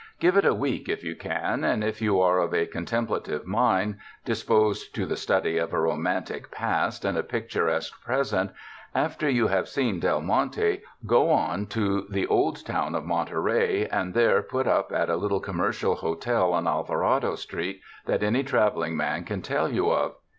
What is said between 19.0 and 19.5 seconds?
can